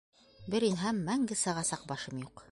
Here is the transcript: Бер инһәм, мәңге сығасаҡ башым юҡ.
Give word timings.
Бер 0.53 0.63
инһәм, 0.69 1.01
мәңге 1.11 1.37
сығасаҡ 1.43 1.85
башым 1.93 2.25
юҡ. 2.27 2.37